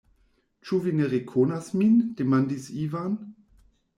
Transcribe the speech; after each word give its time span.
Ĉu 0.67 0.79
vi 0.85 0.93
ne 1.01 1.09
rekonas 1.11 1.69
min?demandis 1.81 2.65
Ivan. 2.87 3.21